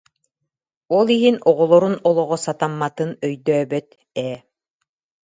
[0.97, 3.87] Ол иһин оҕолорун олоҕо сатамматын өйдөөбөт
[4.25, 4.35] ээ